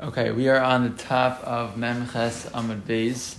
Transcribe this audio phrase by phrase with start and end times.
[0.00, 3.34] Okay, we are on the top of Memches Amud Beis.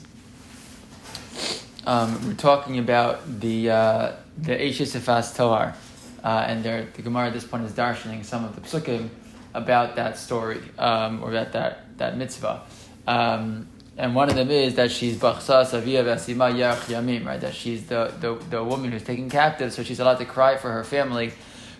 [1.88, 5.74] Um, we're talking about the uh, the Eishesifas Tohar,
[6.22, 9.08] uh, and there, the Gemara at this point is darshaning some of the psukim
[9.54, 12.64] about that story um, or about that that mitzvah.
[13.08, 17.40] Um, and one of them is that she's Bachsa Savia Vasima Yach Yamim, right?
[17.40, 20.74] That she's the, the, the woman who's taken captive, so she's allowed to cry for
[20.74, 21.32] her family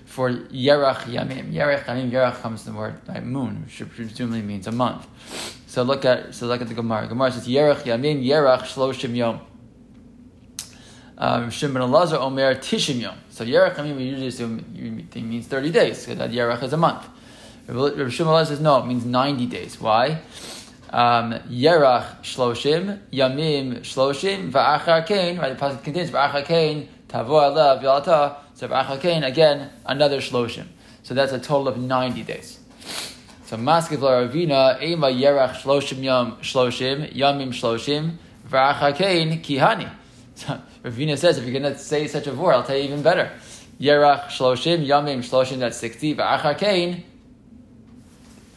[0.10, 1.54] for Yerach Yamim.
[1.54, 5.08] Yerach Yamim, Yerach comes from the word right, moon, which presumably means a month.
[5.68, 7.08] So look at so look at the Gemara.
[7.08, 9.40] Gemara says Yerach Yamim, Yerach Shloshim Yom.
[11.16, 13.18] Um, Shimon Elazar Omer Tishim Yom.
[13.30, 16.78] So Yerach Yamim we usually assume it means thirty days because that Yerach is a
[16.78, 17.08] month.
[17.68, 19.80] Rabbi Shimon Elazar says no, it means ninety days.
[19.80, 20.22] Why?
[20.90, 25.38] Um, Yerach Shloshim, Yamim Shloshim, Va'achar Kain.
[25.38, 28.38] Right, the pasuk contains Va'achar Kain Tavo Alav Yalata.
[28.60, 30.66] So Va'achar Kain again another Shloshim.
[31.04, 32.60] So that's a total of ninety days.
[33.46, 38.18] So Maskiv Ravina Ema Yerach Shloshim Yom Shloshim Yamim Shloshim
[38.50, 39.90] Va'achar Kain Kihani.
[40.36, 43.02] So Ravina says if you're going to say such a word, I'll tell you even
[43.02, 43.32] better.
[43.80, 46.14] Yerach Shloshim Yamim Shloshim that's sixty.
[46.14, 47.04] Vachakain,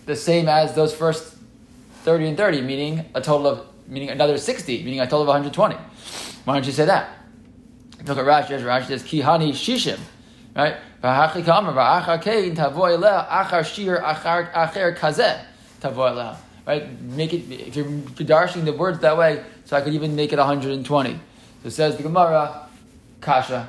[0.06, 1.36] the same as those first
[2.02, 5.76] 30 and 30, meaning a total of, meaning another 60, meaning a total of 120.
[6.44, 7.21] Why don't you say that?
[8.04, 9.98] Look at Rashi, Rashi says, Kihani Shishim,
[10.56, 10.76] right?
[16.64, 17.02] Right?
[17.02, 20.38] Make it, if you're darshing the words that way, so I could even make it
[20.38, 21.12] 120.
[21.12, 21.18] So
[21.64, 22.68] it says the Gemara,
[23.20, 23.68] Kasha.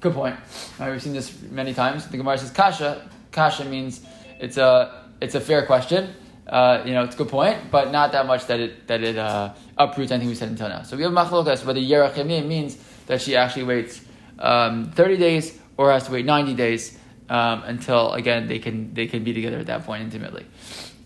[0.00, 0.36] Good point.
[0.78, 2.06] Right, we've seen this many times.
[2.06, 3.08] The Gemara says Kasha.
[3.30, 4.04] Kasha means
[4.38, 6.14] it's a, it's a fair question
[6.50, 9.16] uh, you know, it's a good point, but not that much that it that it
[9.16, 10.82] uh, uproots anything we said until now.
[10.82, 12.76] So we have machlokas whether yerach yamim means
[13.10, 14.00] that she actually waits
[14.38, 16.96] um, thirty days or has to wait ninety days
[17.28, 20.46] um, until again they can they can be together at that point intimately.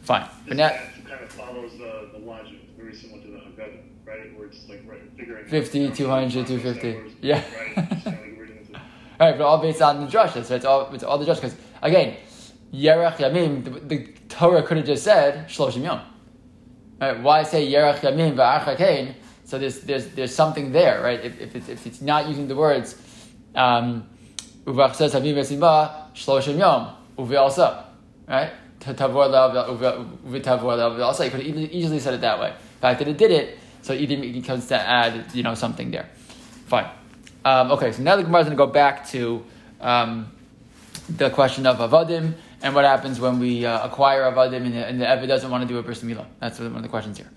[0.03, 4.39] Fine, but now kind of follows the, the logic very similar to the Haggadah, right?
[4.39, 7.17] Where it's like right, figuring 50, 200, 250.
[7.23, 7.43] Yeah.
[7.57, 8.19] Right,
[9.21, 10.45] All right, but all based on the drushes.
[10.45, 12.17] So it's all it's all the drush because again,
[12.73, 16.01] yerach yamim the, the Torah could have just said Shloshim Yom.
[17.01, 17.21] Right?
[17.21, 19.15] Why say Yerach Yamim Va'achakain?
[19.55, 21.25] So there's, there's, there's something there, right?
[21.25, 23.01] If, if, it's, if it's not using the words
[23.55, 24.05] um,
[24.65, 25.23] Uvach says Yom
[27.17, 27.85] Uve'alsa,
[28.27, 28.51] right?
[28.51, 29.17] You could have
[31.73, 32.51] easily said it that way.
[32.51, 36.09] The fact that it did it, so it comes to add, you know, something there.
[36.67, 36.91] Fine.
[37.45, 39.45] Um, okay, so now the Gemara is going to go back to
[39.81, 40.33] um,
[41.09, 45.01] the question of Avadim and what happens when we uh, acquire avadim and the, and
[45.01, 46.27] the Evid doesn't want to do a bris milah?
[46.41, 47.31] That's one of the questions here.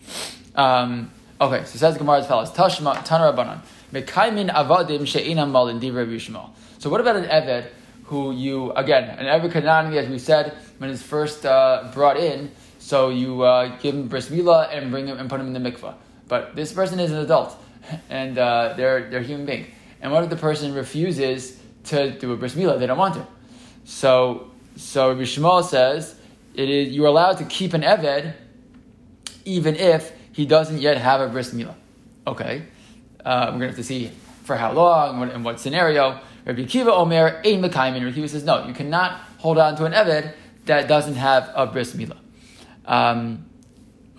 [0.55, 3.61] Um, okay, so says the Gemara as follows: Tashma Tanar Rabbanan
[3.93, 6.49] Mekaimin avadim she'inam malin divrei Yishmael.
[6.79, 7.67] So what about an Eved
[8.05, 12.51] who you again an Eved Kanani as we said when he's first uh, brought in?
[12.79, 15.71] So you uh, give him bris milah and bring him and put him in the
[15.71, 15.95] mikvah.
[16.27, 17.55] But this person is an adult
[18.09, 19.67] and uh, they're they're a human being.
[20.01, 22.79] And what if the person refuses to do a bris milah?
[22.79, 23.27] They don't want to.
[23.85, 26.19] So so Rabbi Yishmael says
[26.53, 28.33] it is you're allowed to keep an eved
[29.45, 31.73] even if he doesn't yet have a bris milah.
[32.27, 32.61] Okay,
[33.25, 34.11] uh, we're gonna have to see
[34.43, 36.21] for how long and what, what scenario.
[36.45, 38.03] Rabbi Kiva Omer ein mekaymin.
[38.03, 40.33] Rabbi Kiva says no, you cannot hold on to an eved
[40.65, 42.19] that doesn't have a bris milah.
[42.85, 43.47] Um,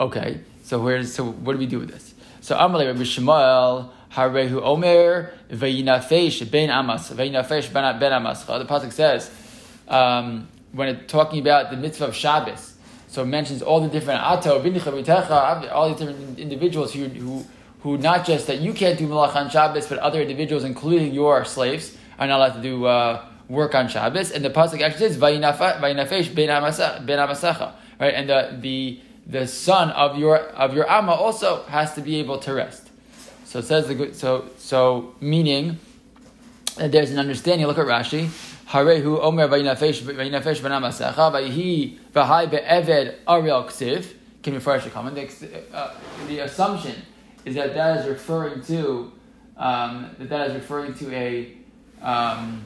[0.00, 2.14] okay, so where's so what do we do with this?
[2.40, 3.92] So Amalei Rabbi Yishmael.
[4.10, 8.42] Harehu Omer veinafesh ben amas veinafesh ben amas.
[8.42, 9.30] The pasuk says
[9.86, 12.67] um, when it's talking about the mitzvah of Shabbos.
[13.08, 17.44] So it mentions all the different ato, all these different individuals who, who,
[17.80, 21.44] who not just that you can't do malach on Shabbos, but other individuals, including your
[21.44, 24.30] slaves, are not allowed to do uh, work on Shabbos.
[24.30, 28.14] And the pasuk actually says vayinafesh ben amasecha, right?
[28.14, 32.38] And the the the son of your of your amma also has to be able
[32.40, 32.90] to rest.
[33.44, 35.78] So says the so so meaning
[36.76, 37.66] that there's an understanding.
[37.66, 38.28] Look at Rashi.
[38.68, 44.12] Harehu Omer Vayinafesh Vayinafesh Banamasecha Vayhi Vahai Be'eved Ariel Ksiv.
[44.42, 45.16] Can we first comment?
[45.16, 45.94] The, uh,
[46.26, 46.94] the assumption
[47.46, 49.12] is that that is referring to
[49.56, 51.56] um, that that is referring to a
[52.02, 52.62] um,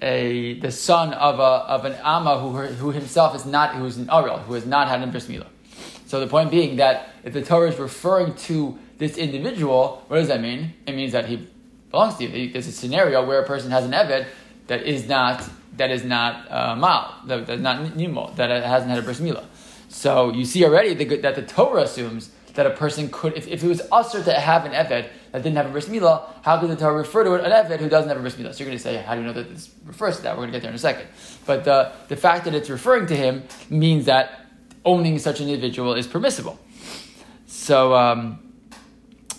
[0.00, 3.96] a the son of a of an ama who who himself is not who is
[3.98, 5.48] an Ariel who has not had an bris milah.
[6.06, 10.28] So the point being that if the Torah is referring to this individual, what does
[10.28, 10.74] that mean?
[10.86, 11.48] It means that he
[11.90, 12.52] belongs to you.
[12.52, 14.26] There's a scenario where a person has an Eved
[14.66, 18.90] that is not that is not uh, mal, that, that is not nimo, that hasn't
[18.90, 19.44] had a bris milah.
[19.88, 23.64] So you see already the, that the Torah assumes that a person could, if, if
[23.64, 26.70] it was usher to have an eved that didn't have a bris milah, how could
[26.70, 28.52] the Torah refer to it, an eved who doesn't have a bris milah?
[28.52, 30.36] So you're going to say, how do you know that this refers to that?
[30.36, 31.06] We're going to get there in a second.
[31.46, 34.46] But the, the fact that it's referring to him means that
[34.84, 36.58] owning such an individual is permissible.
[37.46, 38.52] So, um,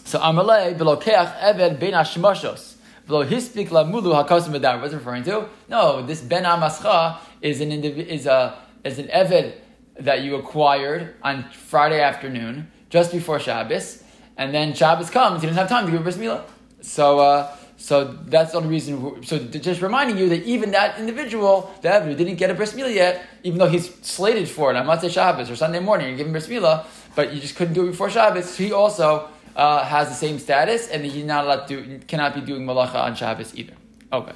[0.06, 2.73] so Amalei belokeach eved ben hashmashos
[3.08, 4.82] v'lo hispik lamulu hakasim b'dar.
[4.82, 5.48] What's referring to?
[5.70, 9.56] No, this ben amascha is an indiv- is a is an eved
[10.00, 14.04] that you acquired on Friday afternoon just before Shabbos,
[14.38, 16.44] and then Shabbos comes, you didn't have time to give a bris milah.
[16.82, 17.20] So.
[17.20, 19.22] Uh, so that's the only reason.
[19.24, 22.94] So just reminding you that even that individual, the Eved, didn't get a bris milah
[22.94, 26.28] yet, even though he's slated for it on Motzei Shabbos or Sunday morning, you give
[26.28, 28.56] him bris milah, but you just couldn't do it before Shabbos.
[28.56, 32.66] He also uh, has the same status, and he's not allowed to cannot be doing
[32.66, 33.74] malacha on Shabbos either.
[34.12, 34.34] Okay,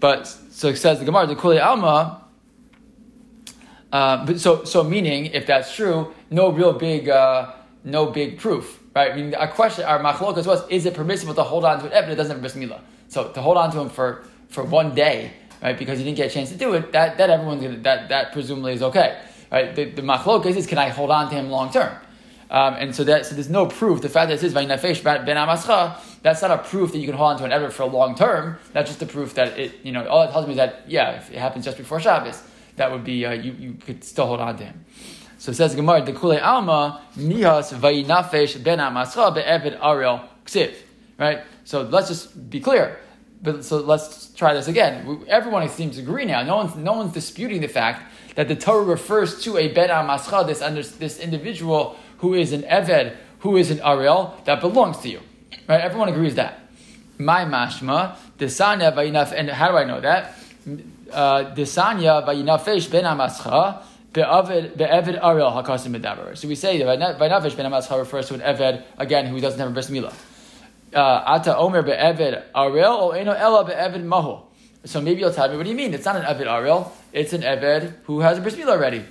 [0.00, 2.22] but so it says the Gemara, the Kuli Alma.
[3.92, 7.52] Uh, but so so meaning if that's true, no real big uh,
[7.84, 9.12] no big proof right?
[9.12, 11.92] I mean, our question, our machlokas was, is it permissible to hold on to an
[11.92, 12.80] Evan that doesn't bris milah?
[13.08, 15.32] So to hold on to him for, for one day,
[15.62, 18.08] right, because he didn't get a chance to do it, that, that everyone's gonna, that,
[18.08, 19.20] that presumably is okay,
[19.50, 19.74] right?
[19.74, 21.96] The, the machlokas is, can I hold on to him long term?
[22.50, 24.02] Um, and so that so there's no proof.
[24.02, 27.16] The fact that it says vayinafesh ben amascha, that's not a proof that you can
[27.16, 28.58] hold on to an ever for a long term.
[28.72, 31.12] That's just a proof that it, you know, all it tells me is that yeah,
[31.12, 32.42] if it happens just before Shabbos,
[32.76, 34.84] that would be uh, you you could still hold on to him.
[35.38, 40.74] So it says Gemara, the Kule Alma, Nihas Vayinafesh Ben Amascha Be'evid Ariel Ksiv.
[41.18, 41.42] Right?
[41.64, 42.98] So let's just be clear.
[43.42, 45.24] But so let's try this again.
[45.28, 46.42] Everyone seems to agree now.
[46.44, 50.46] No one's, no one's disputing the fact that the Torah refers to a Ben Amascha,
[50.46, 55.08] this, under, this individual who is an Eved, who is an Ariel, that belongs to
[55.08, 55.20] you.
[55.68, 55.80] Right?
[55.80, 56.60] Everyone agrees that.
[57.18, 60.36] My mashma, Desanya Vayinaf, and how do I know that?
[61.12, 63.82] Uh, Desanya Vayinafesh Ben Amascha,
[64.12, 66.36] Be'eved Ariel Hakasim Medaber.
[66.36, 69.72] So we say Vainavish Ben Amascha refers to an Eved, again, who doesn't have a
[69.72, 70.14] bris milah.
[70.92, 74.40] Uh, Ata Omer Be'eved Ariel, or Eno Ella Be'eved Mahu.
[74.84, 75.94] So maybe you'll tell me, what do you mean?
[75.94, 79.04] It's not an Eved Ariel, it's an Eved who has a bris milah already.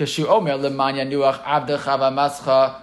[0.00, 1.42] Keshu Omer Lemanya Nuach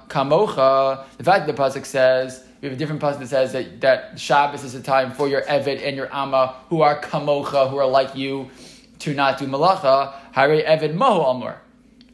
[0.07, 1.05] Kamocha.
[1.17, 4.19] The fact that the Pasuk says, we have a different pasuk that says that, that
[4.19, 7.87] Shabbos is a time for your Eved and your Amma who are Kamocha, who are
[7.87, 8.51] like you,
[8.99, 10.13] to not do Malacha.
[10.31, 11.59] Hare Eved Mahu Amor.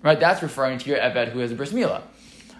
[0.01, 2.01] Right, that's referring to your Eved who has a bris milah.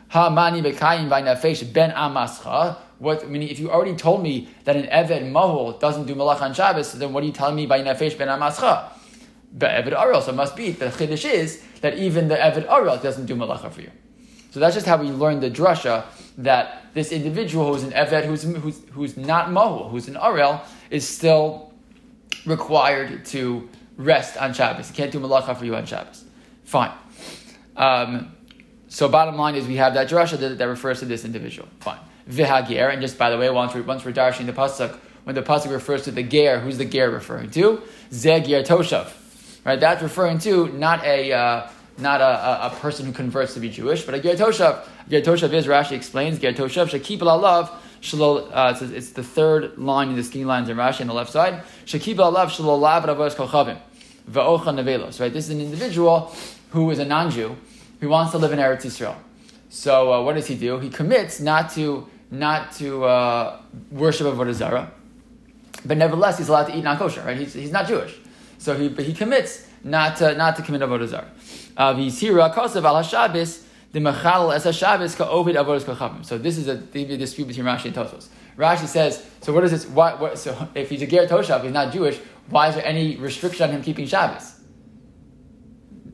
[0.09, 2.75] Ha mani bekayim v'nafesh ben amascha.
[2.99, 3.47] What meaning?
[3.47, 7.13] If you already told me that an Eved Mahol doesn't do malach on Shabbos, then
[7.13, 8.91] what are you telling me by nafesh ben amascha?
[9.53, 12.97] But Eved Ariel, so it must be the chiddush is that even the Eved Ariel
[12.97, 13.91] doesn't do malacha for you.
[14.51, 16.05] So that's just how we learn the drasha
[16.39, 21.07] that this individual who's an Eved, who's, who's, who's not Mahul, who's an Ariel, is
[21.07, 21.73] still
[22.45, 24.89] required to rest on Shabbos.
[24.89, 26.23] He can't do malacha for you on Shabbos.
[26.63, 26.91] Fine.
[27.75, 28.35] Um,
[28.87, 31.67] so bottom line is we have that drasha that, that, refers to this individual.
[31.79, 31.99] Fine.
[32.29, 35.41] Vihagir, and just by the way, once we're, once we're darshing the pasuk, when the
[35.41, 37.81] pasuk refers to the ger, who's the ger referring to?
[38.11, 39.11] Zegir toshav.
[39.65, 43.59] Right, that's referring to not a uh, not a, a, a, person who converts to
[43.59, 44.85] be Jewish, but a ger toshav.
[45.09, 47.69] Ger toshav is Rashi explains ger toshav shakib alav
[48.01, 48.49] shalol.
[48.51, 51.31] Uh, it's, it's the third line in the skinny lines in Rashi on the left
[51.31, 51.63] side.
[51.85, 53.77] Shakib alav shalol lav ravos kolchavim
[54.29, 55.21] ve'ocha nevelos.
[55.21, 56.35] Right, this is an individual
[56.71, 57.55] who is a non-Jew,
[58.01, 59.15] who wants to live in Eretz Yisrael.
[59.69, 60.79] So uh, what does he do?
[60.79, 63.61] He commits not to not to uh,
[63.91, 64.91] worship Avodah Zarah,
[65.85, 67.21] but nevertheless he's allowed to eat non-kosher.
[67.21, 67.37] Right?
[67.37, 68.17] He's, he's not Jewish,
[68.63, 71.31] so he he commits not to, not to commit Avodah Zarah.
[71.75, 76.25] Uh, V'yisira kosav al Shabbos the mechal es Shabbos ka'ovid avodas kachavim.
[76.25, 78.27] So this is a, dispute between Rashi and Tosfos.
[78.57, 79.85] Rashi says, so what is this?
[79.87, 82.19] What, so if he's a ger toshav, he's not Jewish.
[82.49, 84.59] Why is there any restriction on him keeping Shabbos?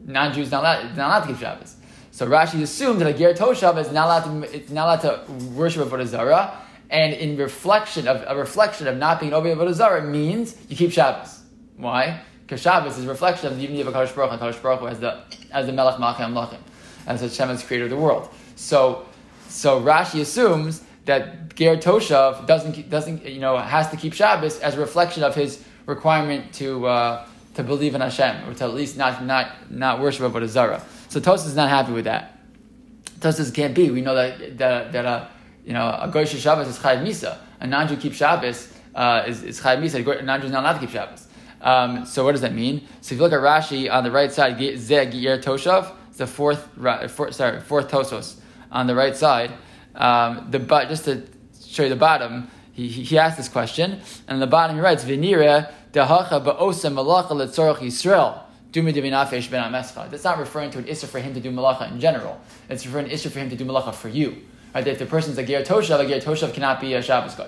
[0.06, 1.76] non-Jews not allowed, not allowed to keep Shabbos.
[2.12, 5.34] So Rashi assumes that a ger toshav is not allowed to it's not allowed to
[5.54, 6.58] worship avodah zarah,
[6.90, 10.92] and in reflection of a reflection of not being over avodah zarah means you keep
[10.92, 11.44] Shabbos.
[11.78, 12.24] Why?
[12.50, 15.00] Because Shabbos is a reflection of the unity of a Kadosh Baruch, and Baruch as
[15.00, 16.58] the as the Melech Malchim Amlachim,
[17.06, 18.28] as Hashem is creator of the world.
[18.56, 19.06] So
[19.48, 24.74] so Rashi assumes that ger toshav doesn't doesn't you know has to keep Shabbos as
[24.74, 26.88] a reflection of his requirement to.
[26.88, 30.82] Uh, to believe in Hashem, or to at least not not not worship Avodah Zarah.
[31.10, 32.40] So Tosfos is not happy with that.
[33.20, 33.90] Tosfos can't be.
[33.90, 35.28] We know that that, that uh,
[35.66, 37.38] you know a Goyish Shabbos is Chayav Misa.
[37.60, 40.20] A non-Jew keeps Shabbos uh, is, is Chayav Misa.
[40.20, 41.28] A non-Jew is not allowed to keep Shabbos.
[41.62, 42.88] Um, so what does that mean?
[43.02, 46.28] So if you look at Rashi on the right side, Zeh Giyar Toshav, it's the
[46.28, 46.70] fourth,
[47.12, 48.36] fourth, sorry, fourth Tosfos
[48.72, 49.52] on the right side.
[49.96, 51.24] Um, the but just to
[51.66, 55.72] show you the bottom, he, he, asked this question, and the bottom he writes Vinira
[55.92, 58.44] Dehacha ba'osem malacha letzorach Yisrael.
[58.72, 62.40] That's not referring to an issue for him to do malacha in general.
[62.70, 64.44] It's referring to an issue for him to do malacha for you.
[64.76, 64.88] Right?
[64.88, 67.48] If the person's a ger toshav, a ger toshav cannot be a Shabbos guy.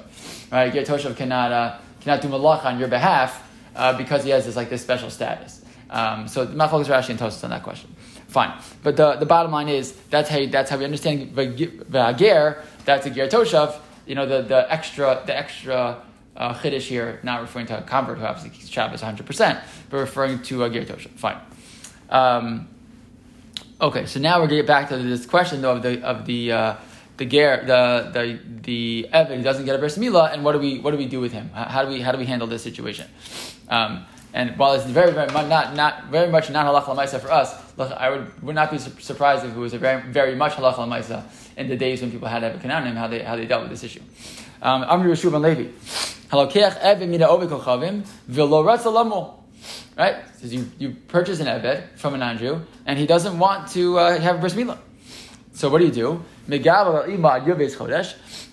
[0.51, 0.75] Right?
[0.75, 4.45] A ger toshav cannot uh, cannot do malacha on your behalf uh, because he has
[4.45, 5.61] this like this special status.
[5.89, 7.93] Um, so Machlokes Rashi and Tosfos on that question.
[8.27, 8.57] Fine.
[8.81, 12.63] But the, the bottom line is that's how that's how we understand Vager.
[12.85, 13.77] That's a ger toshav.
[14.05, 16.01] You know the, the extra the extra
[16.37, 19.59] uh, chiddush here, not referring to a convert who obviously keeps Shabbos 100, percent
[19.89, 21.11] but referring to a ger toshav.
[21.11, 21.41] Fine.
[22.09, 22.69] Um,
[23.81, 26.25] okay, so now we're going to get back to this question though of the of
[26.25, 26.75] the uh,
[27.17, 30.79] the ger the the the Evan doesn't get a bris milah, and what do we
[30.79, 31.49] what do we do with him?
[31.49, 33.09] How do we how do we handle this situation?
[33.71, 37.55] Um, and while it's very, very not, not very much not halach lamaisa for us,
[37.79, 41.23] I would, would not be surprised if it was a very, very much halach lamaisa
[41.57, 43.83] in the days when people had Ebed Canaanim, how they, how they dealt with this
[43.83, 44.01] issue.
[44.61, 45.69] Um, Amri Yehoshua ben Levi.
[46.29, 47.27] Halakech Ebed mina
[48.29, 49.33] v'lo.
[49.97, 50.15] Right?
[50.39, 54.19] So you, you purchase an Ebed from a non-Jew, and he doesn't want to uh,
[54.19, 54.77] have a bris milah.
[55.53, 56.23] So what do you do?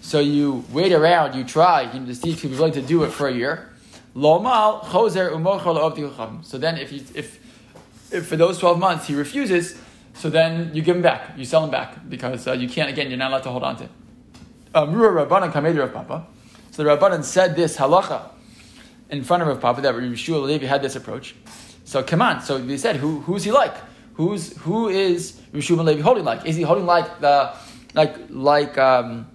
[0.01, 3.29] So you wait around, you try, you see if he's willing to do it for
[3.29, 3.71] a year.
[4.19, 7.39] Lomal choser umochal So then, if, you, if
[8.11, 9.81] if for those twelve months he refuses,
[10.15, 12.91] so then you give him back, you sell him back because uh, you can't.
[12.91, 13.85] Again, you're not allowed to hold on to.
[13.85, 13.91] it.
[14.75, 16.27] Amrua Rabbanan of Papa.
[16.73, 18.31] So the Rabbanan said this halacha
[19.09, 21.37] in front of Rav Papa that Yehoshua Levi had this approach.
[21.85, 22.43] So come on.
[22.43, 23.75] So they said, who, who's he like?
[24.15, 26.45] Who's who is Yehoshua Levi holding like?
[26.45, 27.55] Is he holding like the
[27.95, 29.29] like like um,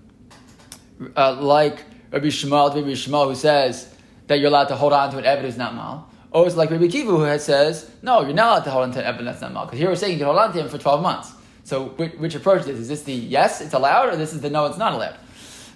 [1.16, 3.93] uh, like Rabbi Yishmael, Rabbi Yishmael who says
[4.28, 6.10] that you're allowed to hold on to an evidence not mal.
[6.32, 9.00] Or it's like Rabbi Kiva who says, no, you're not allowed to hold on to
[9.00, 9.66] an evidence that's not mal.
[9.66, 11.34] Because here we're saying you can hold on to him for 12 months.
[11.64, 12.80] So which, which approach is this?
[12.80, 15.16] Is this the yes, it's allowed, or this is the no, it's not allowed?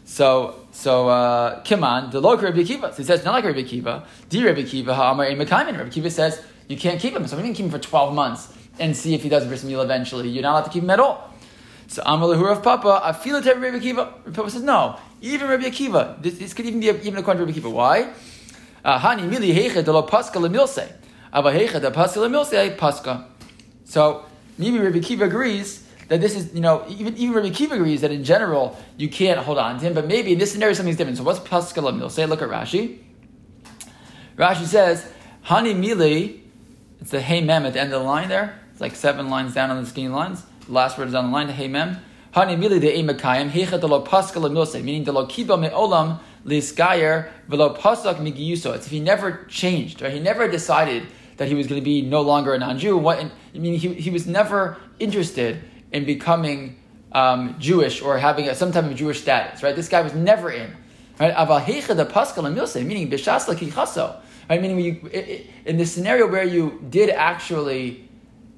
[0.06, 2.92] So, so uh, Kiman, the local Rabbi Kiva.
[2.92, 4.06] So he says, not like Rabbi Kiva.
[4.30, 5.38] Di Rabbi Kiva, ha'amar ein.
[5.38, 7.28] Rabbi Kiva says, you can't keep him.
[7.28, 9.82] So we can keep him for 12 months and see if he does bris meal
[9.82, 10.30] eventually.
[10.30, 11.34] You're not allowed to keep him at all.
[11.88, 14.34] So Amar of Papa, I feel it Rabbi Akiva.
[14.34, 16.22] Papa says, no, even Rabbi Akiva.
[16.22, 17.72] This, this could even be even according to Rabbi Akiva.
[17.72, 18.14] Why?
[18.88, 20.90] Uh, Hani mili heicha de lo paska lemilse.
[21.34, 23.26] Ava heicha de paska lemilse paska.
[23.84, 24.24] So
[24.58, 28.12] maybe Rabbi Kiva agrees that this is, you know, even, even Rabbi Kiva agrees that
[28.12, 31.18] in general you can't hold on to him, but maybe in this scenario something's different.
[31.18, 32.30] So what's paska lemilse?
[32.30, 33.00] Look at Rashi.
[34.38, 35.06] Rashi says,
[35.48, 36.40] Hani mili,
[37.02, 38.58] it's the hey mem at the end of the line there.
[38.72, 40.44] It's like seven lines down on the skinny lines.
[40.70, 42.00] Last word is on the line, the hey mem.
[42.34, 47.30] Hani mili de emakayim, heicha de lo paska lemilse, meaning de lo kiba me'olam liskayer
[47.48, 48.76] velo pasak migiyuso.
[48.76, 50.14] It's if he never changed, right?
[50.14, 52.98] He never decided that he was going to be no longer a non-Jew.
[52.98, 56.78] What, I mean, he, he was never interested in becoming
[57.12, 59.76] um, Jewish or having a, some type of Jewish status, right?
[59.76, 60.76] This guy was never in.
[61.20, 61.34] Right?
[61.34, 64.22] The Pascal and Milse, meaning bishas lakichaso.
[64.50, 64.62] Right?
[64.62, 65.10] Meaning you,
[65.66, 68.08] in the scenario where you did actually,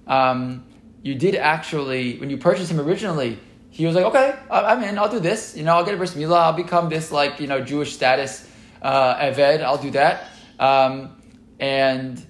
[0.07, 0.65] um,
[1.01, 3.39] you did actually, when you purchased him originally,
[3.79, 4.99] he was like, okay, I'm in.
[4.99, 5.55] I'll do this.
[5.55, 6.41] You know, I'll get a bris milah.
[6.41, 8.45] I'll become this like you know Jewish status
[8.81, 9.63] uh, eved.
[9.63, 10.27] I'll do that.
[10.59, 11.15] Um,
[11.61, 12.21] and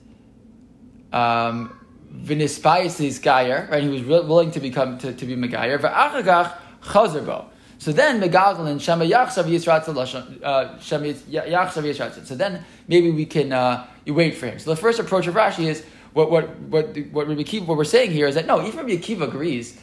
[1.11, 1.75] um,
[2.13, 3.81] v'nispayis is gayer, right?
[3.81, 5.79] He was willing to become to, to be megayer.
[5.79, 7.45] V'achagach chazerbo.
[7.79, 12.27] So then megaglin shema yachsav yisratzal uh, shema yachsav.
[12.27, 14.59] So then maybe we can uh, you wait for him.
[14.59, 17.85] So the first approach of Rashi is what what what what Rabbi Kiva, what we're
[17.85, 19.79] saying here is that no, even Rabbi Kiva agrees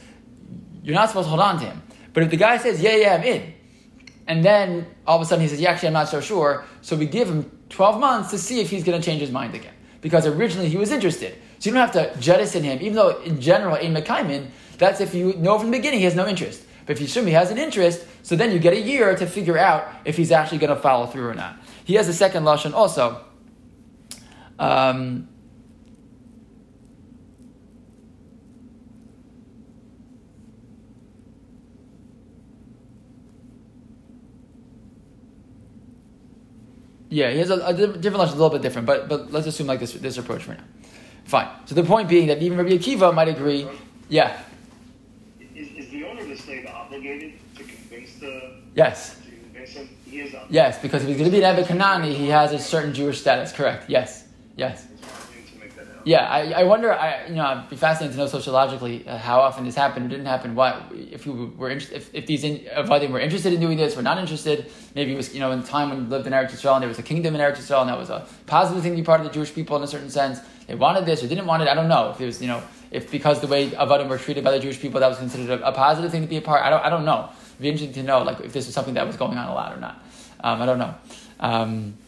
[0.86, 1.82] you're not supposed to hold on to him.
[2.12, 3.52] But if the guy says, yeah, yeah, I'm in,
[4.28, 6.94] and then all of a sudden he says, yeah, actually, I'm not so sure, so
[6.94, 9.74] we give him 12 months to see if he's going to change his mind again.
[10.00, 11.36] Because originally he was interested.
[11.58, 15.12] So you don't have to jettison him, even though in general, in Mekaimin, that's if
[15.12, 16.62] you know from the beginning he has no interest.
[16.86, 19.26] But if you assume he has an interest, so then you get a year to
[19.26, 21.58] figure out if he's actually going to follow through or not.
[21.84, 23.24] He has a second lashon also.
[24.60, 25.28] Um,
[37.08, 39.66] Yeah, he has a, a different lesson, a little bit different, but but let's assume
[39.66, 40.64] like this this approach for now.
[41.24, 41.48] Fine.
[41.66, 43.66] So the point being that even Rabbi Akiva might agree.
[44.08, 44.38] Yeah.
[45.54, 48.58] Is, is the owner of the slave obligated to convince the?
[48.74, 49.16] Yes.
[49.16, 49.88] To convince him?
[50.04, 50.54] He is obligated.
[50.54, 53.20] Yes, because if he's going to be an Ebed Kanani, he has a certain Jewish
[53.20, 53.52] status.
[53.52, 53.88] Correct.
[53.88, 54.24] Yes.
[54.56, 54.86] Yes.
[56.06, 56.92] Yeah, I, I wonder.
[56.92, 60.08] I you know, I'd be fascinated to know sociologically uh, how often this happened or
[60.08, 60.54] didn't happen.
[60.54, 63.96] What if we were if, if these in, if they were interested in doing this,
[63.96, 64.70] were not interested.
[64.94, 66.82] Maybe it was you know in the time when we lived in Eretz Yisrael and
[66.82, 69.04] there was a kingdom in Eretz Yisrael and that was a positive thing to be
[69.04, 70.38] part of the Jewish people in a certain sense.
[70.68, 71.68] They wanted this or didn't want it.
[71.68, 74.44] I don't know if it was you know if because the way Avadim were treated
[74.44, 76.62] by the Jewish people that was considered a, a positive thing to be a part.
[76.62, 77.30] I don't I don't know.
[77.48, 79.54] It'd be interesting to know like if this was something that was going on a
[79.54, 80.00] lot or not.
[80.38, 80.94] Um, I don't know.
[81.40, 81.98] Um,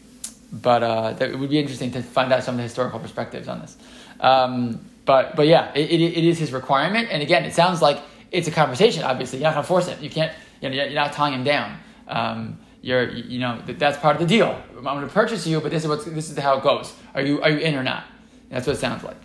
[0.51, 3.61] but uh, it would be interesting to find out some of the historical perspectives on
[3.61, 3.77] this.
[4.19, 7.09] Um, but but yeah, it, it, it is his requirement.
[7.11, 8.01] And again, it sounds like
[8.31, 9.03] it's a conversation.
[9.03, 9.99] Obviously, you're not to force it.
[10.01, 10.31] You can't.
[10.61, 11.79] You know, you're not tying him down.
[12.07, 14.61] Um, you're you know that's part of the deal.
[14.85, 16.93] I'm to purchase you, but this is what this is how it goes.
[17.13, 18.03] Are you are you in or not?
[18.49, 19.17] That's what it sounds like.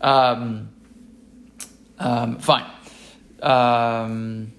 [0.00, 0.70] Um,
[1.98, 2.64] Um, fine.
[3.42, 4.52] Um,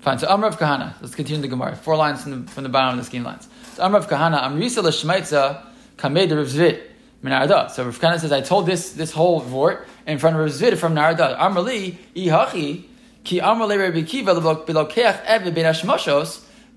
[0.00, 0.18] fine.
[0.18, 0.94] So Amrav Kahana.
[1.00, 1.76] Let's continue the Gemara.
[1.76, 3.48] Four lines from the, from the bottom of the scheme lines.
[3.74, 4.42] So Amrav Kahana.
[4.42, 5.62] Amrisa l'shmaitza
[5.96, 6.80] kamei de Zvit
[7.24, 7.70] minarda.
[7.70, 10.94] So Rav Kahana says, I told this this whole vort in front of Rav from
[10.94, 11.38] Nehardea.
[11.38, 12.84] Amrali ihachi
[13.24, 15.64] ki amrali Rabbi Kiva belokeach evi ben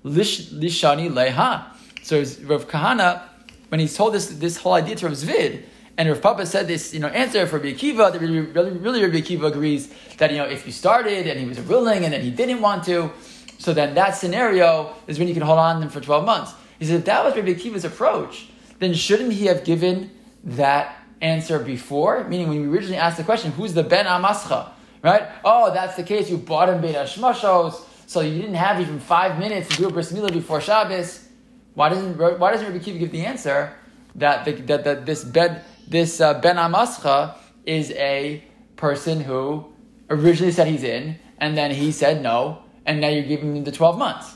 [0.04, 1.66] lishani leha.
[2.02, 3.22] So Rav Kahana,
[3.68, 5.64] when he's told this this whole idea to Rav Zvid,
[5.98, 9.02] and Rav Papa said this, you know, answer for Rabbi Akiva, that really, really, really
[9.02, 9.88] Rabbi Akiva agrees
[10.18, 12.84] that, you know, if you started and he was willing and then he didn't want
[12.84, 13.10] to,
[13.58, 16.52] so then that scenario is when you can hold on to them for 12 months.
[16.78, 20.10] He said, if that was Rabbi Akiva's approach, then shouldn't he have given
[20.44, 22.24] that answer before?
[22.24, 24.70] Meaning when we originally asked the question, who's the Ben Amascha?
[25.02, 25.28] Right?
[25.44, 26.28] Oh, that's the case.
[26.30, 29.90] You bought him Beit Hashmashos, so you didn't have even five minutes to do a
[29.90, 31.28] bris milah before Shabbos.
[31.74, 33.72] Why doesn't Why doesn't Rabbi Akiva give the answer
[34.16, 38.42] that the, that, that this bed this uh, Ben Amascha is a
[38.76, 39.66] person who
[40.10, 43.72] originally said he's in, and then he said no, and now you're giving him the
[43.72, 44.35] 12 months.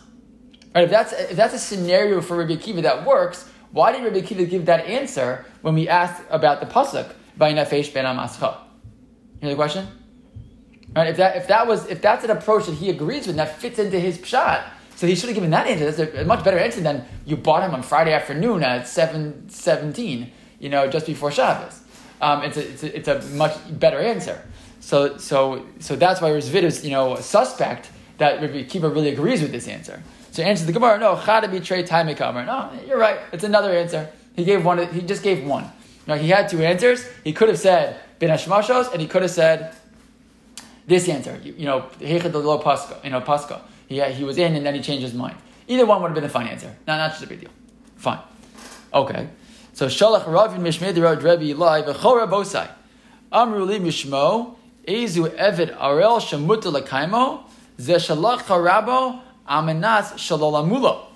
[0.74, 4.20] Right, if that's, if that's a scenario for Rabbi Akiva that works, why did Rabbi
[4.20, 8.58] Akiva give that answer when we asked about the pasuk by Nefesh Ben Amascha?
[9.40, 9.88] You hear the question?
[10.94, 13.38] Right, if that if that was if that's an approach that he agrees with, and
[13.38, 14.64] that fits into his pshat,
[14.96, 15.90] so he should have given that answer.
[15.90, 20.32] That's a, much better answer than you bought him on Friday afternoon at seven seventeen
[20.60, 21.80] you know, just before Shabbos.
[22.20, 24.40] Um, it's, a, it's, a, it's a much better answer.
[24.78, 29.42] So, so, so that's why Rizvid is, you know, suspect that Rabbi Akiva really agrees
[29.42, 30.02] with this answer.
[30.30, 33.18] So answer the Gemara, no, chada betray time No, you're right.
[33.32, 34.10] It's another answer.
[34.34, 34.86] He gave one.
[34.92, 35.70] He just gave one.
[36.06, 37.04] Now he had two answers.
[37.24, 39.74] He could have said bin hashmashos, and he could have said
[40.86, 41.40] this answer.
[41.42, 42.96] You, you know, hechad lo pasco.
[43.02, 43.60] You know, pasco.
[43.88, 45.36] He he was in, and then he changed his mind.
[45.66, 46.74] Either one would have been a fine answer.
[46.86, 47.50] No, not just a big deal.
[47.96, 48.20] Fine.
[48.92, 49.28] Okay.
[49.72, 52.68] So Shalach Ravin Mishmei Derod Rebbe Eli V'chora Bosai
[53.30, 54.56] Amru Li Mishmo
[54.86, 57.44] Ezu Evet Arel Shemuta Lakaimo
[57.78, 59.20] Ze Shalach Harabo
[59.50, 61.06] Amenas Shalolamulo.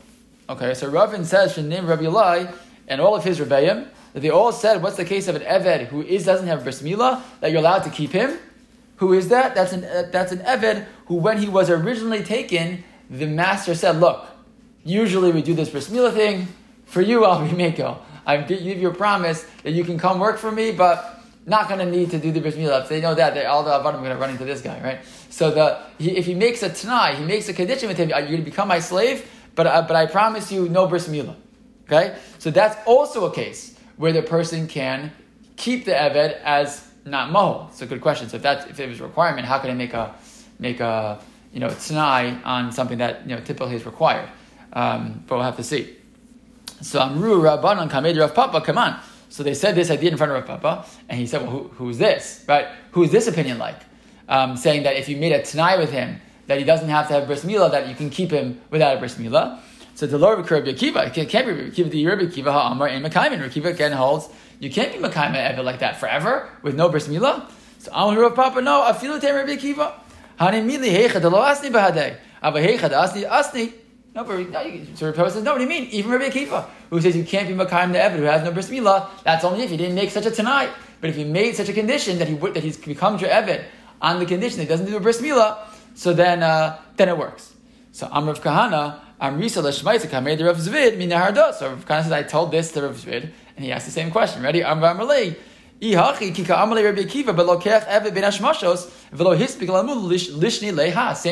[0.49, 2.47] Okay, so Ravin says from name Rabbi Eli
[2.89, 5.87] and all of his rebbeim that they all said, what's the case of an Eved
[5.87, 8.39] who is doesn't have bris milah that you're allowed to keep him?
[8.97, 9.55] Who is that?
[9.55, 14.01] That's an uh, that's an Eved who, when he was originally taken, the master said,
[14.01, 14.27] look,
[14.85, 16.49] usually we do this bris thing.
[16.87, 17.99] For you, I'll be meko.
[18.27, 21.81] I give you a promise that you can come work for me, but not going
[21.81, 22.83] to need to do the bris milah.
[22.83, 24.99] If they know that, all the avadim are going to run into this guy, right?
[25.35, 28.11] So the he, if he makes a tanai, he makes a condition with him.
[28.11, 31.35] You're going to become my slave, but uh, but I promise you no bris milah.
[31.87, 35.11] Okay, so that's also a case where the person can
[35.57, 37.69] keep the eved as not mohel.
[37.71, 38.29] It's a good question.
[38.29, 40.15] So if that if it was a requirement, how can I make a
[40.61, 41.19] make a
[41.53, 44.29] you know tanai on something that you know typically is required?
[44.73, 45.97] Um, but we'll have to see.
[46.81, 49.01] So Amru Rabbanon Kamed Rav Papa, come on.
[49.31, 51.63] So they said this idea in front of Rav Papa, and he said, well, who,
[51.75, 52.45] who's this?
[52.47, 52.69] Right?
[52.93, 53.81] Who is this opinion like?
[54.27, 57.15] Um, saying that if you made a Tanai with him, that he doesn't have to
[57.15, 59.61] have bris milah, that you can keep him without a bris milah.
[59.95, 63.03] So the Lord Rabbi Akiva, it can't be Rabbi Akiva, the Rabbi Akiva ha'amar in
[63.03, 63.41] Makaiman.
[63.41, 67.07] Rabbi Akiva again holds, you can't be Makaiman ever like that forever with no bris
[67.07, 67.49] milah.
[67.79, 69.93] So Amru Rav Papa, no, afilu tem Rabbi Akiva.
[70.41, 72.17] Hani mili heicha de lo asni bahadei.
[72.43, 73.73] Ava heicha de asni asni.
[74.15, 75.85] No, but no, you, so Rabbi says, no, what do you mean?
[75.91, 78.71] Even Rabbi Akiva, who says you can't be Makayim the Evid, who has no bris
[78.71, 80.71] milah, that's only if he didn't make such a tonight.
[81.01, 83.65] But if he made such a condition that he would, that he's become your Evid
[84.05, 85.59] on the condition that he doesn't do a bris milah,
[85.95, 87.55] so then uh, then it works.
[87.93, 91.55] So I'm Amrav Kahana, i'm Amrisa Lashmaitza Kamed Rav Zvid Minaharda.
[91.55, 94.11] So Rav Kahana says, I told this to Rav Zvid, and he asked the same
[94.11, 94.43] question.
[94.43, 94.61] Ready?
[94.61, 95.37] Amrav Amalei.
[95.81, 95.97] Same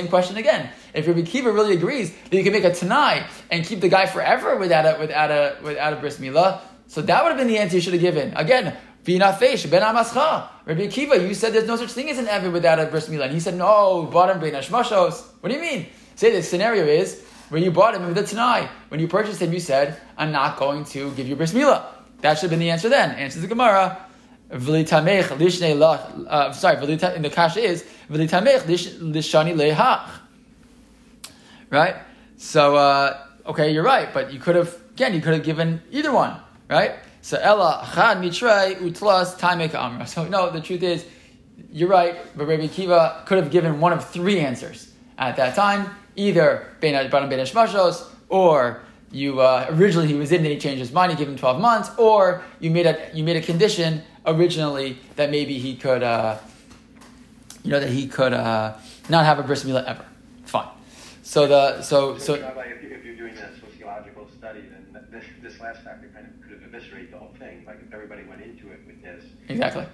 [0.09, 0.71] question again.
[0.93, 4.07] If Rabbi Akiva really agrees that you can make a tanai and keep the guy
[4.07, 7.57] forever without a without a without a bris milah, so that would have been the
[7.59, 8.35] answer you should have given.
[8.37, 10.49] Again, V'nafesh ben amascha.
[10.65, 13.25] Rabbi Akiva, you said there's no such thing as an ever without a bris milah,
[13.25, 15.25] and he said no, bought him hashmashos.
[15.41, 15.89] What do you mean?
[16.15, 18.69] Say the scenario is when you bought him with the tanai.
[18.89, 21.85] When you purchased him, you said, "I'm not going to give you bris milah."
[22.21, 23.11] That should have been the answer then.
[23.17, 24.07] Answers the Gemara.
[24.51, 26.27] V'litamech.
[26.29, 26.77] Uh, sorry,
[27.17, 27.85] in the kasha is.
[31.71, 31.97] Right.
[32.37, 36.13] So uh, okay, you're right, but you could have again, you could have given either
[36.13, 36.37] one,
[36.69, 36.97] right?
[37.23, 40.07] So ella chad mitrei utlas tamek amra.
[40.07, 41.07] So no, the truth is,
[41.71, 45.91] you're right, but Rabbi Kiva could have given one of three answers at that time,
[46.17, 47.47] either ben ben
[48.29, 48.83] or
[49.13, 51.61] you uh, originally he was in, then he changed his mind, he gave him twelve
[51.61, 56.39] months, or you made a you made a condition originally that maybe he could, uh,
[57.63, 58.75] you know, that he could uh,
[59.09, 60.05] not have a bris milah ever.
[60.45, 60.69] Fine.
[61.23, 62.37] So the so so.
[62.37, 66.43] so if, if you're doing a sociological study, then this, this last factor kind of
[66.43, 67.65] could have eviscerated the whole thing.
[67.67, 69.25] Like if everybody went into it with this.
[69.49, 69.87] Exactly.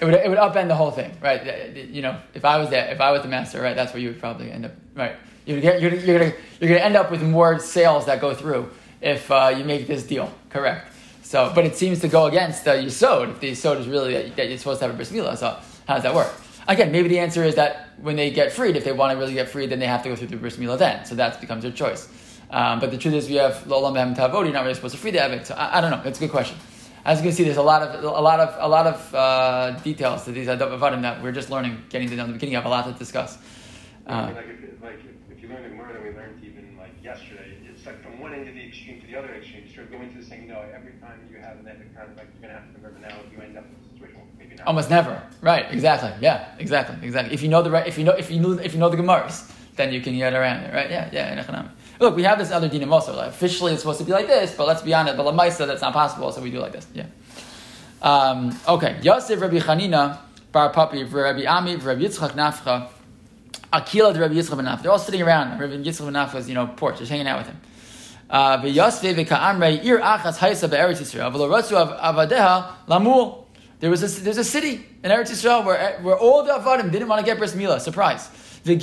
[0.00, 1.74] It would, it would upend the whole thing, right?
[1.74, 4.08] You know, if I was there, if I was the master, right, that's where you
[4.08, 5.16] would probably end up, right?
[5.46, 8.70] You're, you're, you're, gonna, you're gonna end up with more sales that go through
[9.00, 10.92] if uh, you make this deal, correct?
[11.22, 14.36] So, but it seems to go against the Yisod, if the Yisod is really that,
[14.36, 16.32] that you're supposed to have a bris milah, so how does that work?
[16.68, 19.34] Again, maybe the answer is that when they get freed, if they want to really
[19.34, 21.62] get freed, then they have to go through the bris milah then, so that becomes
[21.62, 22.08] their choice.
[22.50, 24.44] Um, but the truth is, we have lolam tavod.
[24.44, 25.46] You're not really supposed to free the eved.
[25.46, 26.02] So I, I, don't know.
[26.04, 26.56] It's a good question.
[27.08, 29.70] As you can see, there's a lot of a lot of a lot of uh,
[29.80, 32.54] details to these adav that we're just learning, getting to know in the beginning.
[32.56, 33.38] I have a lot to discuss.
[34.06, 35.00] Uh, like, if, like
[35.32, 38.34] if you learn the Gemara that we learned even like yesterday, it's like from one
[38.34, 39.64] end of the extreme to the other extreme.
[39.64, 42.42] You start going to the same, no, every time you have an epic conflict, you're
[42.42, 43.16] gonna have to remember now.
[43.32, 44.66] You end up in a situation maybe not.
[44.66, 45.22] Almost never.
[45.40, 45.64] Right.
[45.72, 46.12] Exactly.
[46.20, 46.56] Yeah.
[46.58, 46.96] Exactly.
[47.00, 47.32] Exactly.
[47.32, 48.98] If you know the right, if you know if you know if you know the
[48.98, 50.74] Gemaras, then you can get around it.
[50.74, 50.90] Right.
[50.90, 51.08] Yeah.
[51.10, 51.64] Yeah.
[52.00, 53.16] Look, we have this other dinim also.
[53.16, 55.16] Like, officially, it's supposed to be like this, but let's be honest.
[55.16, 56.86] But lamaisa, that's not possible, so we do like this.
[56.94, 57.06] Yeah.
[58.00, 58.98] Um, okay.
[59.02, 60.18] Yosef Rabbi Chanina
[60.52, 62.88] Bar Papi Rabbi Ami Rabbi Yitzchak Nafcha
[63.72, 64.82] Akila Rabbi Yitzchak Nafcha.
[64.82, 67.60] They're all sitting around Rabbi Yitzchak Nafcha's you know porch, just hanging out with him.
[68.30, 68.56] Uh.
[73.80, 77.06] There was a, there's a city in Eretz Yisrael where, where all the avadim didn't
[77.06, 77.80] want to get bris milah.
[77.80, 78.28] Surprise.
[78.70, 78.80] And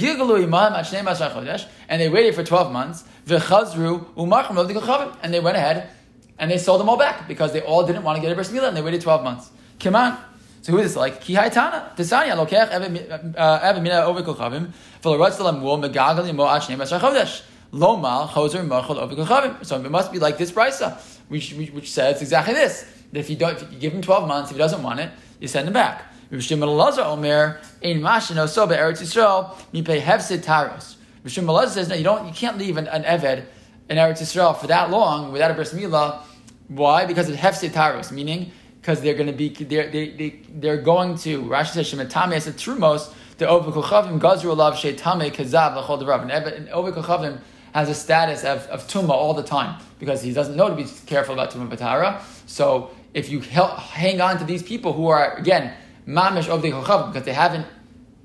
[2.02, 3.04] they waited for 12 months.
[3.28, 5.90] And they went ahead
[6.38, 8.50] and they sold them all back because they all didn't want to get a bris
[8.50, 9.52] milah and they waited 12 months.
[9.80, 10.18] Come on.
[10.62, 11.22] So who is this like?
[11.22, 11.96] Ki haitana.
[11.96, 14.72] Tisanya lokech uh, over kochavim.
[15.02, 17.44] V'loratz lam wul megagal yimo ach nemas chodesh.
[17.72, 19.64] Lo mal choser machal over kochavim.
[19.64, 22.86] So it must be like this brisa, which, which, which says exactly this.
[23.12, 25.12] That if you don't, if you give him 12 months, if he doesn't want it,
[25.40, 26.15] you send him back.
[26.32, 30.96] Rav Shimon Elazar Omer Ein Mashino So Eretz Yisrael Mipei Hefsid Taros.
[31.24, 33.46] Rav Shimon Elazar says no, you don't, you can't leave an, an Eved
[33.90, 36.22] in Eretz Yisrael for that long without a bris milah.
[36.68, 37.06] Why?
[37.06, 38.52] Because of Hefsid Taros, meaning
[38.86, 42.48] because they're going to be they're they, they, they're going to Rashi says Shematame as
[42.48, 47.40] a trumos the Ovik Kochavim Gazru Alav Sheitame Kazav Lachol Derav and Ovik Kochavim
[47.74, 50.86] has a status of, of tuma all the time because he doesn't know to be
[51.06, 52.22] careful about tuma batara.
[52.46, 55.74] So if you hang on to these people who are again
[56.08, 57.66] mamish of the chochav because they haven't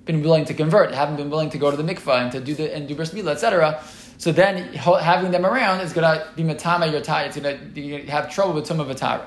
[0.04, 2.40] been willing to convert, they haven't been willing to go to the mikvah and to
[2.40, 3.82] do the and do bris milah, etc.
[4.18, 7.24] So then having them around is going to be matama your tie.
[7.24, 9.26] It's going to have trouble with tumah vatara.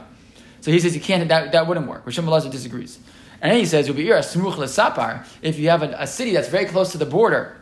[0.61, 1.27] So he says you can't.
[1.29, 2.05] That, that wouldn't work.
[2.05, 2.99] Rishon Elazar disagrees,
[3.41, 6.47] and then he says you'll be smuch sapar if you have a, a, city that's
[6.47, 7.59] very close to the border.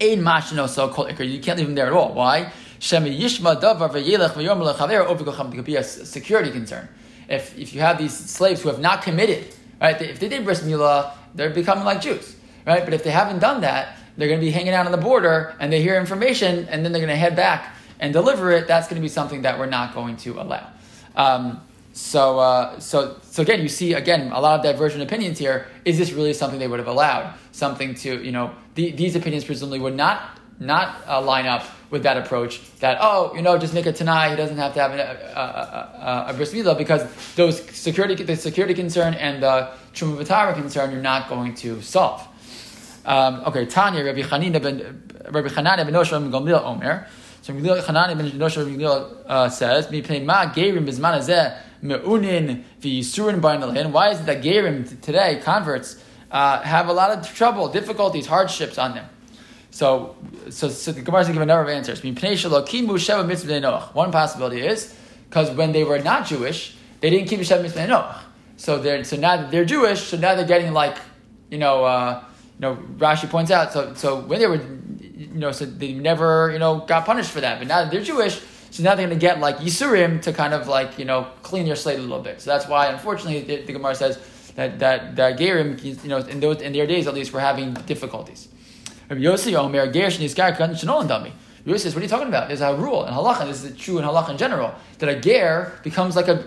[0.00, 2.14] Ein mashino so kol You can't leave them there at all.
[2.14, 2.52] Why?
[2.80, 5.52] Shemi yishma davar v'yelech v'yom lechaver.
[5.52, 6.88] It could be a security concern.
[7.28, 10.00] If if you have these slaves who have not committed Right?
[10.00, 12.36] If they did bris milah, they're becoming like Jews.
[12.66, 12.84] Right?
[12.84, 15.54] But if they haven't done that, they're going to be hanging out on the border
[15.60, 18.66] and they hear information and then they're going to head back and deliver it.
[18.66, 20.66] That's going to be something that we're not going to allow.
[21.14, 21.60] Um,
[21.92, 25.66] so, uh, so, so again, you see again a lot of divergent opinions here.
[25.84, 27.34] Is this really something they would have allowed?
[27.52, 32.02] Something to you know the, these opinions presumably would not not uh, line up with
[32.02, 35.40] that approach that, oh, you know, just Tanai, he doesn't have to have a, a,
[35.40, 41.00] a, a bris milah because those security, the security concern and the Truma concern you're
[41.00, 42.26] not going to solve.
[43.04, 47.06] Um, okay, Tanya, Rabbi Chanina ben, Rabbi Chanana ben ben Gamliel Omer.
[47.42, 53.40] So Rabbi Chanana ben ben Gamliel uh, says, Mipnei ma gerim bizman hazeh me'unin v'yisurin
[53.40, 58.26] b'ayin Why is it that gerim today, converts, uh, have a lot of trouble, difficulties,
[58.26, 59.06] hardships on them?
[59.76, 60.16] So,
[60.48, 62.02] so, so the Gemara is give a number of answers.
[62.02, 64.94] One possibility is
[65.28, 68.16] because when they were not Jewish, they didn't keep Sheva Mitzvah Noach.
[68.56, 70.96] So they're so now that they're Jewish, so now they're getting like,
[71.50, 72.24] you know, uh,
[72.58, 73.74] you know, Rashi points out.
[73.74, 74.62] So so when they were,
[75.14, 77.58] you know, so they never you know got punished for that.
[77.58, 80.54] But now that they're Jewish, so now they're going to get like Yisurim to kind
[80.54, 82.40] of like you know clean your slate a little bit.
[82.40, 84.18] So that's why, unfortunately, the, the Gemara says
[84.54, 87.74] that that that Gerim, you know, in those in their days at least, were having
[87.74, 88.48] difficulties.
[89.08, 91.32] Rabbi Yossi Omer Gersh Nizkar Kan Shanolan Dami.
[91.64, 92.48] Yossi says, what are you talking about?
[92.48, 93.46] There's a rule in halacha.
[93.46, 96.44] This is true in halacha in general that a ger becomes like a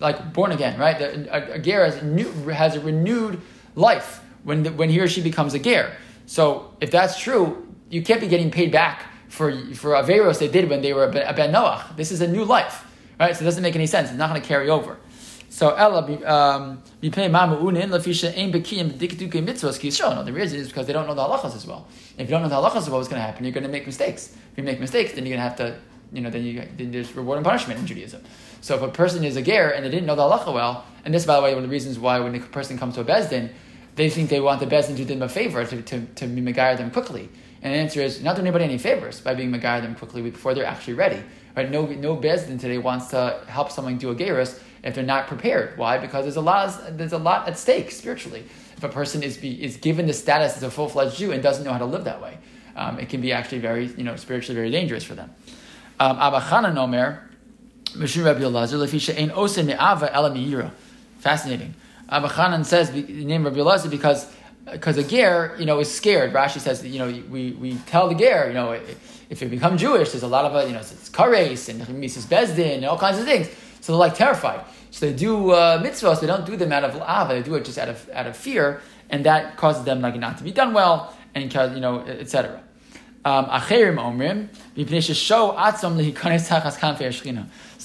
[0.00, 1.00] like born again, right?
[1.00, 3.40] A, a ger has, new, has a renewed
[3.74, 5.96] life when the, when he or she becomes a ger.
[6.26, 10.68] So if that's true, you can't be getting paid back for for averos they did
[10.68, 11.96] when they were a ben Noach.
[11.96, 12.84] This is a new life,
[13.18, 13.34] right?
[13.34, 14.10] So it doesn't make any sense.
[14.10, 14.98] It's not going to carry over.
[15.48, 20.14] So Ella um, mipnei mamu'unin lafisha ein bekiyim dikduke mitzvahs kisho.
[20.14, 21.86] No, the reason is because they don't know the halachas as well.
[22.18, 23.44] If you don't know the halachas as well, what's going to happen?
[23.44, 24.34] You're going to make mistakes.
[24.52, 25.78] If you make mistakes, then you're going to have to,
[26.12, 28.22] you know, then, you, then there's reward and punishment in Judaism.
[28.60, 31.14] So if a person is a ger and they didn't know the halacha well, and
[31.14, 33.04] this, by the way, one of the reasons why when a person comes to a
[33.04, 33.50] bezdin,
[33.94, 36.76] they think they want the bezdin to do them a favor to, to, to megar
[36.76, 37.28] them quickly.
[37.62, 40.54] And the answer is not doing anybody any favors by being megar them quickly before
[40.54, 41.22] they're actually ready.
[41.56, 41.70] Right?
[41.70, 45.76] No, no bezdin today wants to help someone do a gerus if they're not prepared.
[45.76, 45.98] Why?
[45.98, 48.44] Because there's a lot there's a lot at stake spiritually.
[48.76, 51.42] If a person is be, is given the status as a full fledged Jew and
[51.42, 52.38] doesn't know how to live that way,
[52.76, 55.34] um, it can be actually very you know spiritually very dangerous for them.
[55.98, 57.28] Um, Abba Chanan Omer,
[57.94, 60.72] Mishur Rabbi Elazar, Lefisha Ein Osin Me'ava Ela Me'ira.
[61.18, 61.74] Fascinating.
[62.08, 64.32] Abba Chanan says the name Rabbi Elazar because
[64.70, 66.32] because a ger, you know, is scared.
[66.32, 68.72] Rashi says you know, we, we tell the ger, you know,
[69.30, 72.76] if you become Jewish, there's a lot of, you know, it's kares and Mises Bezdin
[72.76, 73.48] and all kinds of things.
[73.80, 74.64] So they're like terrified.
[74.96, 77.66] So they do uh, mitzvahs, they don't do them out of lava, they do it
[77.66, 78.80] just out of, out of fear,
[79.10, 82.62] and that causes them like not to be done well, and you know, etc.
[83.22, 83.50] Um, So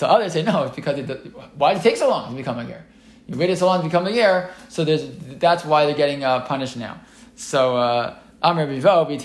[0.07, 2.63] others say, no, it's because it, why did it take so long to become a
[2.63, 2.85] ger?
[3.27, 6.77] You waited so long to become a year, so that's why they're getting uh, punished
[6.77, 7.01] now.
[7.35, 9.17] So, uh, Amr Bivo, Rabbi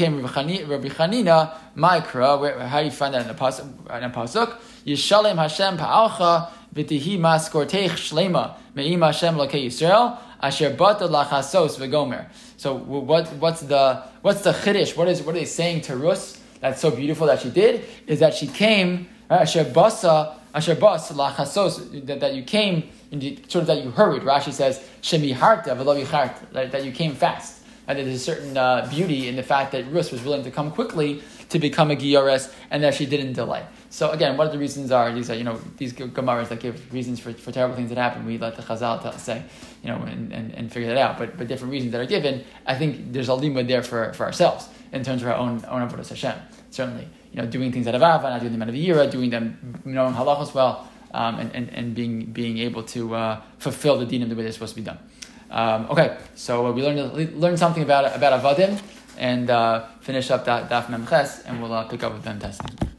[0.89, 4.59] Chanina, Maikra, how do you find that in the Pasuk?
[4.85, 12.27] Yishalem Hashem Pa'alcha, V'tihi Maskorteich Shlema, Me'im Hashem Lokei Yisrael, Asher Bata Lachasos V'gomer.
[12.57, 14.97] So what, what's the what's the chiddush?
[14.97, 16.41] What is what are they saying to Rus?
[16.61, 22.07] That's so beautiful that she did is that she came Asher Basa Asher Bas Lachasos
[22.07, 22.91] that, that you came
[23.49, 24.23] sort of that you hurried.
[24.23, 25.75] Rashi says, Shemi harta
[26.53, 27.63] that, that you came fast.
[27.87, 30.73] And there's a certain uh, beauty in the fact that Rus was willing to come
[30.73, 33.65] quickly to become a Giyores and that she didn't delay.
[33.91, 37.21] So again, what the reasons are, these are, you know, these Gemaras that give reasons
[37.21, 39.43] for, for terrible things that happen, we let the Chazal say,
[39.83, 41.19] you know, and, and, and figure that out.
[41.19, 44.27] But, but different reasons that are given, I think there's a limud there for, for
[44.27, 46.35] ourselves in terms of our own, own Avodah Hashem.
[46.71, 49.31] Certainly, you know, doing things out of Ava, not doing them out of Yira, doing
[49.31, 54.17] them knowing halachos well, um, and, and, and being, being able to uh, fulfill the
[54.17, 54.99] in the way they're supposed to be done.
[55.49, 58.81] Um, okay, so we learned, learned something about, about Avadim
[59.19, 62.96] and uh, finish up that Daf Memches, and we'll uh, pick up with them testing.